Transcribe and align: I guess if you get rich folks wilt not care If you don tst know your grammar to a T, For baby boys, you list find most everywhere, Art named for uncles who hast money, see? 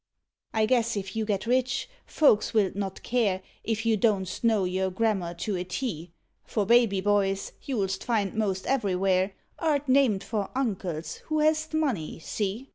I 0.51 0.65
guess 0.65 0.97
if 0.97 1.15
you 1.15 1.25
get 1.25 1.45
rich 1.45 1.87
folks 2.07 2.55
wilt 2.55 2.75
not 2.75 3.03
care 3.03 3.43
If 3.63 3.85
you 3.85 3.97
don 3.97 4.25
tst 4.25 4.43
know 4.43 4.63
your 4.63 4.89
grammar 4.89 5.35
to 5.35 5.55
a 5.55 5.63
T, 5.63 6.11
For 6.43 6.65
baby 6.65 7.01
boys, 7.01 7.51
you 7.61 7.77
list 7.77 8.03
find 8.03 8.33
most 8.33 8.65
everywhere, 8.65 9.33
Art 9.59 9.87
named 9.87 10.23
for 10.23 10.49
uncles 10.55 11.17
who 11.27 11.37
hast 11.37 11.75
money, 11.75 12.17
see? 12.17 12.69